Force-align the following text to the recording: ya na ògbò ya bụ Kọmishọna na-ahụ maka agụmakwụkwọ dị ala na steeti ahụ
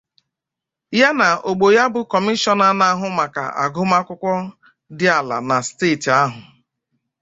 ya 0.99 1.09
na 1.19 1.29
ògbò 1.49 1.67
ya 1.77 1.85
bụ 1.93 2.01
Kọmishọna 2.11 2.67
na-ahụ 2.79 3.07
maka 3.19 3.43
agụmakwụkwọ 3.63 4.33
dị 4.97 5.05
ala 5.17 5.37
na 5.47 5.55
steeti 5.67 6.09
ahụ 6.21 6.39